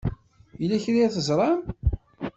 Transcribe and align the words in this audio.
Yella 0.61 0.83
kra 0.83 0.97
i 1.05 1.09
teẓṛam? 1.13 1.61